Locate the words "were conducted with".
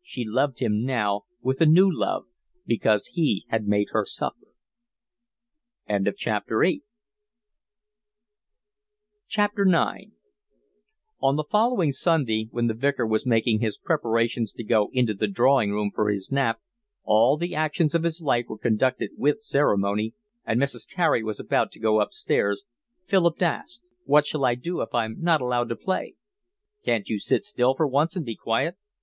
18.48-19.42